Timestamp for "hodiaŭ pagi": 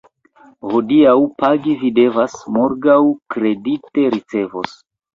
0.71-1.77